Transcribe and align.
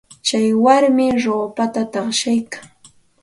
Tsay 0.25 0.49
warmi 0.63 1.05
ruupata 1.23 1.81
taqshaykan. 1.93 2.65